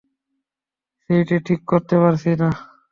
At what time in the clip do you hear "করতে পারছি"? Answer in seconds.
1.71-2.31